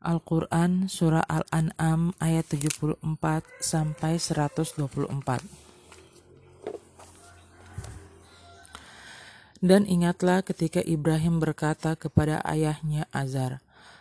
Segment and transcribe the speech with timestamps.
[0.00, 3.00] Al-Quran Surah Al-An'am ayat 74
[3.60, 5.70] sampai 124
[9.60, 13.60] Dan ingatlah ketika Ibrahim berkata kepada ayahnya Azar,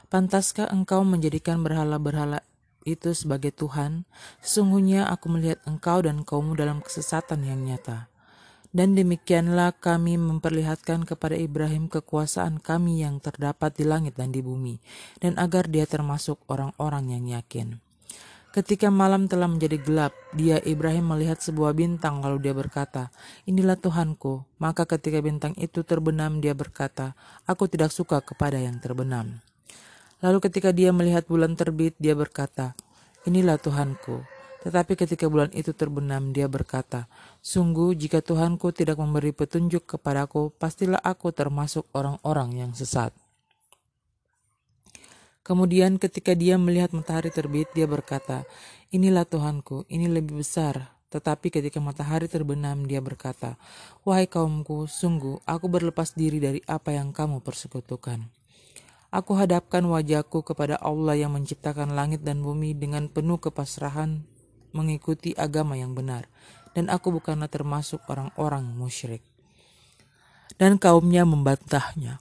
[0.09, 2.41] Pantaskah engkau menjadikan berhala-berhala
[2.81, 4.09] itu sebagai Tuhan?
[4.41, 8.08] Sesungguhnya aku melihat engkau dan kaummu dalam kesesatan yang nyata.
[8.69, 14.77] Dan demikianlah kami memperlihatkan kepada Ibrahim kekuasaan kami yang terdapat di langit dan di bumi,
[15.17, 17.81] dan agar dia termasuk orang-orang yang yakin.
[18.49, 23.13] Ketika malam telah menjadi gelap, dia Ibrahim melihat sebuah bintang lalu dia berkata,
[23.45, 24.41] Inilah Tuhanku.
[24.57, 27.13] Maka ketika bintang itu terbenam dia berkata,
[27.45, 29.37] Aku tidak suka kepada yang terbenam.
[30.25, 32.73] Lalu ketika dia melihat bulan terbit, dia berkata,
[33.29, 34.38] Inilah Tuhanku.
[34.59, 37.07] Tetapi ketika bulan itu terbenam, dia berkata,
[37.39, 43.15] Sungguh jika Tuhanku tidak memberi petunjuk kepadaku, pastilah aku termasuk orang-orang yang sesat.
[45.47, 48.43] Kemudian ketika dia melihat matahari terbit, dia berkata,
[48.91, 50.91] Inilah Tuhanku, ini lebih besar.
[51.09, 53.55] Tetapi ketika matahari terbenam, dia berkata,
[54.03, 58.27] Wahai kaumku, sungguh aku berlepas diri dari apa yang kamu persekutukan.
[59.09, 64.21] Aku hadapkan wajahku kepada Allah yang menciptakan langit dan bumi dengan penuh kepasrahan
[64.75, 66.29] mengikuti agama yang benar,
[66.73, 69.21] dan aku bukanlah termasuk orang-orang musyrik.
[70.59, 72.19] Dan kaumnya membantahnya.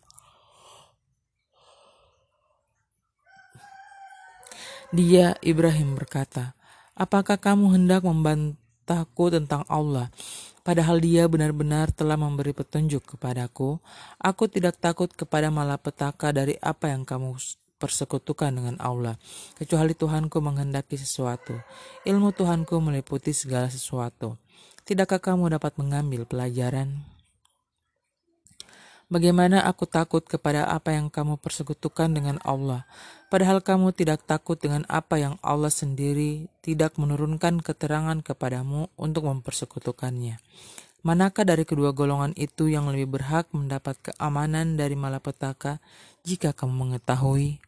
[4.89, 6.57] Dia, Ibrahim berkata,
[6.99, 10.11] Apakah kamu hendak membantahku tentang Allah?
[10.67, 13.79] Padahal dia benar-benar telah memberi petunjuk kepadaku.
[14.19, 17.39] Aku tidak takut kepada malapetaka dari apa yang kamu
[17.79, 19.15] persekutukan dengan Allah,
[19.55, 21.57] kecuali Tuhanku menghendaki sesuatu.
[22.03, 24.37] Ilmu Tuhanku meliputi segala sesuatu.
[24.83, 27.07] Tidakkah kamu dapat mengambil pelajaran?
[29.09, 32.85] Bagaimana aku takut kepada apa yang kamu persekutukan dengan Allah,
[33.33, 40.37] padahal kamu tidak takut dengan apa yang Allah sendiri tidak menurunkan keterangan kepadamu untuk mempersekutukannya.
[41.07, 45.81] Manakah dari kedua golongan itu yang lebih berhak mendapat keamanan dari malapetaka
[46.21, 47.68] jika kamu mengetahui?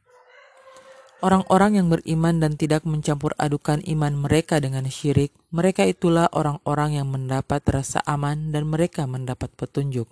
[1.21, 7.13] Orang-orang yang beriman dan tidak mencampur adukan iman mereka dengan syirik, mereka itulah orang-orang yang
[7.13, 10.09] mendapat rasa aman dan mereka mendapat petunjuk.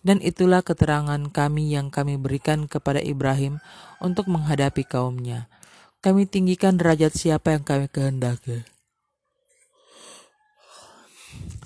[0.00, 3.60] Dan itulah keterangan kami yang kami berikan kepada Ibrahim
[4.00, 5.52] untuk menghadapi kaumnya.
[6.00, 8.64] Kami tinggikan derajat siapa yang kami kehendaki.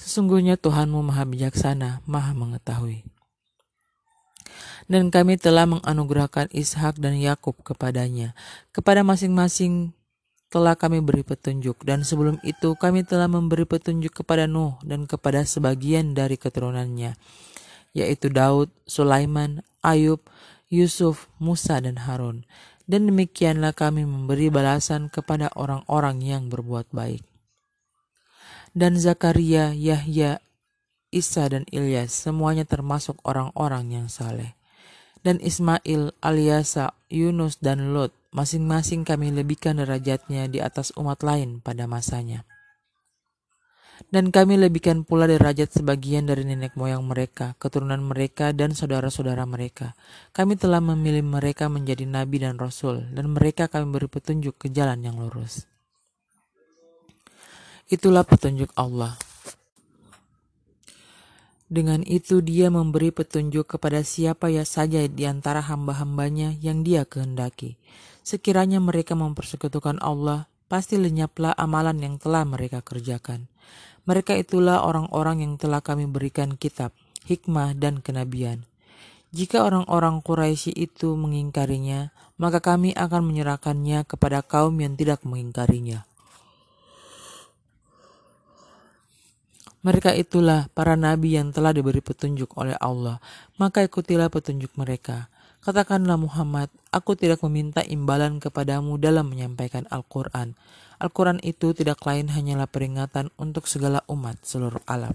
[0.02, 3.11] Sesungguhnya Tuhanmu maha bijaksana, maha mengetahui
[4.90, 8.34] dan kami telah menganugerahkan Ishak dan Yakub kepadanya.
[8.74, 9.94] Kepada masing-masing
[10.52, 15.48] telah kami beri petunjuk, dan sebelum itu kami telah memberi petunjuk kepada Nuh dan kepada
[15.48, 17.16] sebagian dari keturunannya,
[17.96, 20.20] yaitu Daud, Sulaiman, Ayub,
[20.68, 22.44] Yusuf, Musa, dan Harun.
[22.84, 27.24] Dan demikianlah kami memberi balasan kepada orang-orang yang berbuat baik.
[28.76, 30.42] Dan Zakaria, Yahya,
[31.08, 34.52] Isa, dan Ilyas semuanya termasuk orang-orang yang saleh
[35.22, 41.86] dan Ismail, Aliasa, Yunus, dan Lot, masing-masing kami lebihkan derajatnya di atas umat lain pada
[41.86, 42.42] masanya.
[44.10, 49.94] Dan kami lebihkan pula derajat sebagian dari nenek moyang mereka, keturunan mereka, dan saudara-saudara mereka.
[50.34, 55.06] Kami telah memilih mereka menjadi nabi dan rasul, dan mereka kami beri petunjuk ke jalan
[55.06, 55.70] yang lurus.
[57.86, 59.14] Itulah petunjuk Allah.
[61.72, 67.80] Dengan itu dia memberi petunjuk kepada siapa ya saja di antara hamba-hambanya yang dia kehendaki.
[68.20, 73.48] Sekiranya mereka mempersekutukan Allah, pasti lenyaplah amalan yang telah mereka kerjakan.
[74.04, 76.92] Mereka itulah orang-orang yang telah kami berikan kitab,
[77.24, 78.68] hikmah, dan kenabian.
[79.32, 86.04] Jika orang-orang Quraisy itu mengingkarinya, maka kami akan menyerahkannya kepada kaum yang tidak mengingkarinya.
[89.82, 93.18] Mereka itulah para nabi yang telah diberi petunjuk oleh Allah,
[93.58, 95.26] maka ikutilah petunjuk mereka.
[95.62, 100.54] Katakanlah Muhammad, aku tidak meminta imbalan kepadamu dalam menyampaikan Al-Quran.
[101.02, 105.14] Al-Quran itu tidak lain hanyalah peringatan untuk segala umat seluruh alam.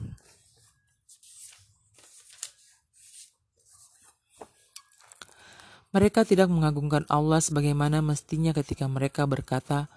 [5.95, 9.87] Mereka tidak mengagungkan Allah sebagaimana mestinya ketika mereka berkata,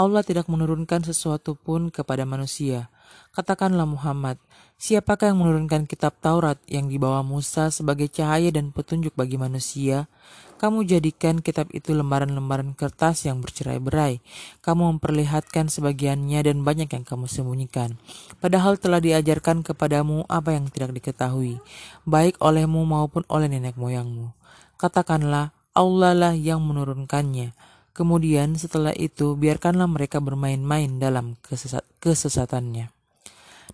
[0.00, 2.88] Allah tidak menurunkan sesuatu pun kepada manusia.
[3.34, 4.38] Katakanlah Muhammad,
[4.78, 10.06] siapakah yang menurunkan kitab Taurat yang dibawa Musa sebagai cahaya dan petunjuk bagi manusia?
[10.54, 14.22] Kamu jadikan kitab itu lembaran-lembaran kertas yang bercerai-berai.
[14.62, 17.98] Kamu memperlihatkan sebagiannya dan banyak yang kamu sembunyikan.
[18.38, 21.58] Padahal telah diajarkan kepadamu apa yang tidak diketahui,
[22.06, 24.30] baik olehmu maupun oleh nenek moyangmu.
[24.78, 27.73] Katakanlah, Allah lah yang menurunkannya.
[27.94, 32.90] Kemudian setelah itu biarkanlah mereka bermain-main dalam kesesat kesesatannya.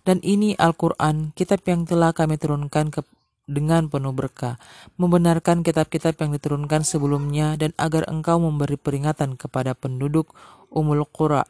[0.05, 3.01] Dan ini Al-Quran, kitab yang telah kami turunkan ke
[3.49, 4.61] dengan penuh berkah,
[4.95, 10.31] membenarkan kitab-kitab yang diturunkan sebelumnya dan agar engkau memberi peringatan kepada penduduk
[10.71, 11.43] Umul Qura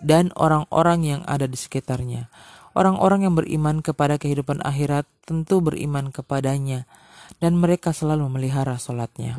[0.00, 2.32] dan orang-orang yang ada di sekitarnya.
[2.72, 6.86] Orang-orang yang beriman kepada kehidupan akhirat tentu beriman kepadanya
[7.42, 9.36] dan mereka selalu memelihara solatnya.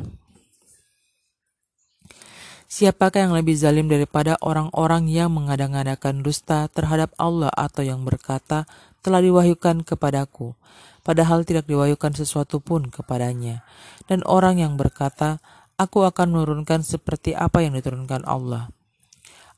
[2.70, 8.62] Siapakah yang lebih zalim daripada orang-orang yang mengadang-adakan dusta terhadap Allah atau yang berkata,
[9.02, 10.54] telah diwahyukan kepadaku,
[11.02, 13.66] padahal tidak diwahyukan sesuatu pun kepadanya.
[14.06, 15.42] Dan orang yang berkata,
[15.82, 18.70] aku akan menurunkan seperti apa yang diturunkan Allah.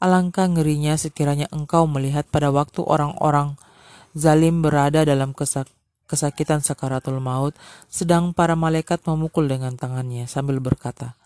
[0.00, 3.60] Alangkah ngerinya sekiranya engkau melihat pada waktu orang-orang
[4.16, 5.68] zalim berada dalam kesak
[6.08, 7.52] kesakitan sakaratul maut,
[7.88, 11.16] sedang para malaikat memukul dengan tangannya sambil berkata,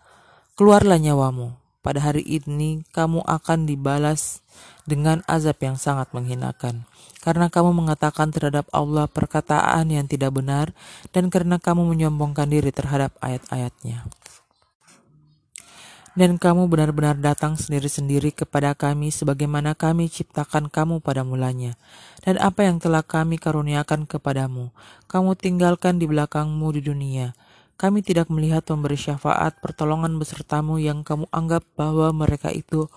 [0.55, 4.43] Keluarlah nyawamu, pada hari ini kamu akan dibalas
[4.91, 6.83] dengan azab yang sangat menghinakan.
[7.23, 10.75] Karena kamu mengatakan terhadap Allah perkataan yang tidak benar
[11.15, 14.03] dan karena kamu menyombongkan diri terhadap ayat-ayatnya.
[16.19, 21.79] Dan kamu benar-benar datang sendiri-sendiri kepada kami sebagaimana kami ciptakan kamu pada mulanya.
[22.27, 24.75] Dan apa yang telah kami karuniakan kepadamu,
[25.06, 27.37] kamu tinggalkan di belakangmu di dunia
[27.76, 32.88] kami tidak melihat pemberi syafaat pertolongan besertamu yang kamu anggap bahwa mereka itu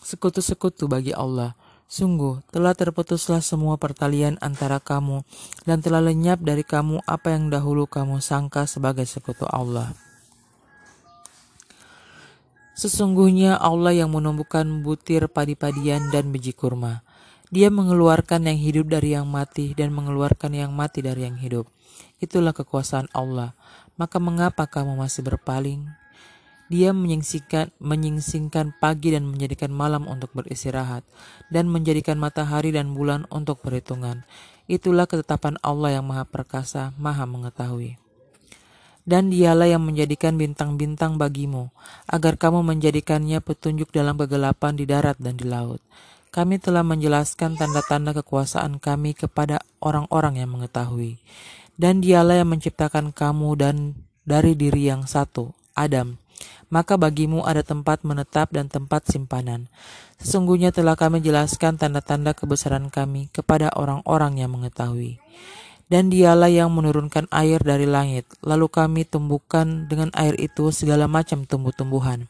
[0.00, 1.52] sekutu-sekutu bagi Allah.
[1.86, 5.22] Sungguh, telah terputuslah semua pertalian antara kamu,
[5.62, 9.94] dan telah lenyap dari kamu apa yang dahulu kamu sangka sebagai sekutu Allah.
[12.74, 17.05] Sesungguhnya Allah yang menumbuhkan butir padi-padian dan biji kurma.
[17.46, 21.70] Dia mengeluarkan yang hidup dari yang mati dan mengeluarkan yang mati dari yang hidup.
[22.18, 23.54] Itulah kekuasaan Allah.
[23.94, 25.86] Maka mengapa kamu masih berpaling?
[26.66, 31.06] Dia menyingsingkan, menyingsingkan pagi dan menjadikan malam untuk beristirahat,
[31.46, 34.26] dan menjadikan matahari dan bulan untuk perhitungan.
[34.66, 37.94] Itulah ketetapan Allah yang Maha Perkasa, Maha Mengetahui.
[39.06, 41.70] Dan dialah yang menjadikan bintang-bintang bagimu,
[42.10, 45.78] agar kamu menjadikannya petunjuk dalam kegelapan di darat dan di laut
[46.36, 51.16] kami telah menjelaskan tanda-tanda kekuasaan kami kepada orang-orang yang mengetahui.
[51.80, 53.76] Dan dialah yang menciptakan kamu dan
[54.28, 56.20] dari diri yang satu, Adam.
[56.68, 59.72] Maka bagimu ada tempat menetap dan tempat simpanan.
[60.20, 65.16] Sesungguhnya telah kami jelaskan tanda-tanda kebesaran kami kepada orang-orang yang mengetahui.
[65.88, 71.48] Dan dialah yang menurunkan air dari langit, lalu kami tumbuhkan dengan air itu segala macam
[71.48, 72.28] tumbuh-tumbuhan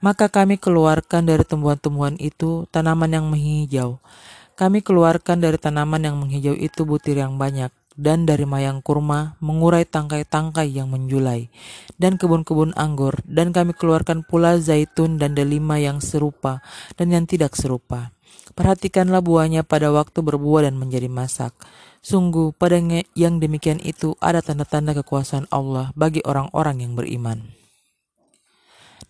[0.00, 4.00] maka kami keluarkan dari tumbuhan-tumbuhan itu tanaman yang menghijau.
[4.54, 9.86] Kami keluarkan dari tanaman yang menghijau itu butir yang banyak, dan dari mayang kurma mengurai
[9.86, 11.50] tangkai-tangkai yang menjulai,
[11.98, 16.62] dan kebun-kebun anggur, dan kami keluarkan pula zaitun dan delima yang serupa
[16.98, 18.10] dan yang tidak serupa.
[18.54, 21.54] Perhatikanlah buahnya pada waktu berbuah dan menjadi masak.
[22.04, 22.76] Sungguh, pada
[23.16, 27.63] yang demikian itu ada tanda-tanda kekuasaan Allah bagi orang-orang yang beriman.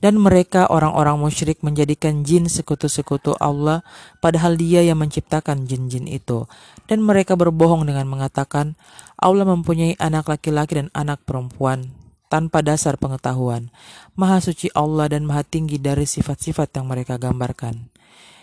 [0.05, 3.81] Dan mereka orang-orang musyrik menjadikan jin sekutu-sekutu Allah,
[4.21, 6.45] padahal dia yang menciptakan jin-jin itu.
[6.85, 8.77] Dan mereka berbohong dengan mengatakan,
[9.17, 11.89] Allah mempunyai anak laki-laki dan anak perempuan,
[12.29, 13.73] tanpa dasar pengetahuan.
[14.13, 17.89] Maha suci Allah dan maha tinggi dari sifat-sifat yang mereka gambarkan.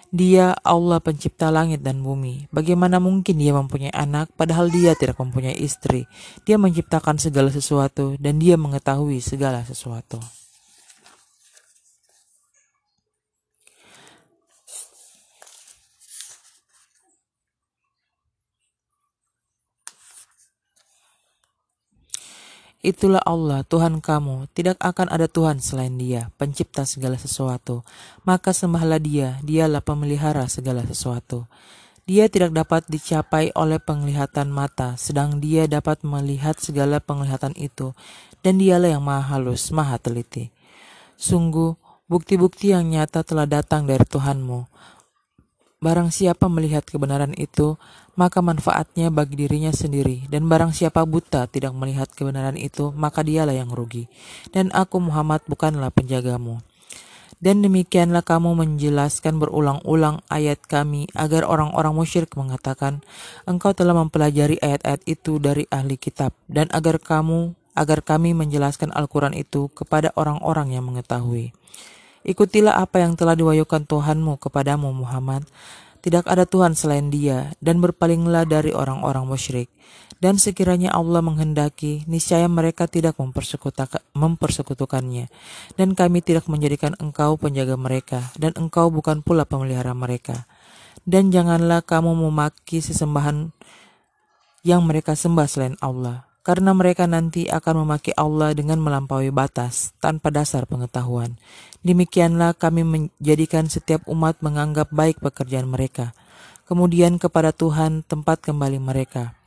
[0.09, 2.49] Dia Allah pencipta langit dan bumi.
[2.49, 6.09] Bagaimana mungkin dia mempunyai anak padahal dia tidak mempunyai istri?
[6.41, 10.40] Dia menciptakan segala sesuatu dan dia mengetahui segala sesuatu.
[22.81, 24.49] Itulah Allah, Tuhan kamu.
[24.57, 27.85] Tidak akan ada Tuhan selain Dia, Pencipta segala sesuatu.
[28.25, 31.45] Maka sembahlah Dia, Dialah pemelihara segala sesuatu.
[32.09, 37.93] Dia tidak dapat dicapai oleh penglihatan mata, sedang Dia dapat melihat segala penglihatan itu,
[38.41, 40.49] dan Dialah yang Maha Halus, Maha Teliti.
[41.21, 41.77] Sungguh,
[42.09, 44.65] bukti-bukti yang nyata telah datang dari Tuhanmu.
[45.81, 47.73] Barang siapa melihat kebenaran itu,
[48.13, 50.29] maka manfaatnya bagi dirinya sendiri.
[50.29, 54.05] Dan barang siapa buta tidak melihat kebenaran itu, maka dialah yang rugi.
[54.53, 56.61] Dan aku Muhammad bukanlah penjagamu.
[57.41, 63.01] Dan demikianlah kamu menjelaskan berulang-ulang ayat kami agar orang-orang musyrik mengatakan,
[63.49, 66.37] engkau telah mempelajari ayat-ayat itu dari ahli kitab.
[66.45, 71.57] Dan agar kamu, agar kami menjelaskan Al-Quran itu kepada orang-orang yang mengetahui.
[72.21, 75.45] Ikutilah apa yang telah diwahyukan Tuhanmu kepadamu Muhammad
[76.01, 79.69] tidak ada Tuhan selain dia, dan berpalinglah dari orang-orang musyrik.
[80.17, 83.21] Dan sekiranya Allah menghendaki, niscaya mereka tidak
[84.17, 85.29] mempersekutukannya.
[85.77, 90.49] Dan kami tidak menjadikan engkau penjaga mereka, dan engkau bukan pula pemelihara mereka.
[91.05, 93.53] Dan janganlah kamu memaki sesembahan
[94.65, 100.33] yang mereka sembah selain Allah, karena mereka nanti akan memaki Allah dengan melampaui batas tanpa
[100.33, 101.37] dasar pengetahuan.
[101.81, 106.13] Demikianlah kami menjadikan setiap umat menganggap baik pekerjaan mereka.
[106.69, 109.41] Kemudian kepada Tuhan tempat kembali mereka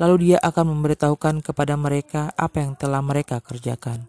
[0.00, 4.08] lalu dia akan memberitahukan kepada mereka apa yang telah mereka kerjakan.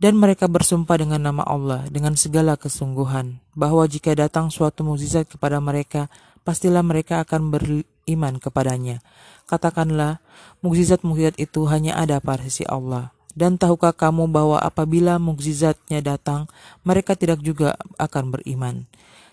[0.00, 5.60] Dan mereka bersumpah dengan nama Allah dengan segala kesungguhan, bahwa jika datang suatu mukjizat kepada
[5.60, 6.08] mereka,
[6.46, 9.04] pastilah mereka akan beriman kepadanya.
[9.50, 10.22] Katakanlah,
[10.64, 13.10] mukjizat-mukjizat itu hanya ada pada sisi Allah.
[13.36, 16.48] Dan tahukah kamu bahwa apabila mukjizatnya datang,
[16.84, 18.88] mereka tidak juga akan beriman.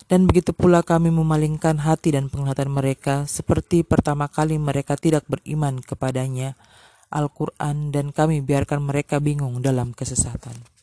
[0.06, 5.82] Dan begitu pula kami memalingkan hati dan penglihatan mereka seperti pertama kali mereka tidak beriman
[5.82, 6.54] kepadanya
[7.10, 10.75] Al-Quran dan kami biarkan mereka bingung dalam kesesatan.